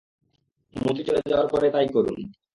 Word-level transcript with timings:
মন্ত্রী 0.75 1.03
চলে 1.03 1.21
যাওয়ার 1.25 1.47
পরে 1.47 1.67
তাই 1.69 1.87
করুন। 1.87 2.19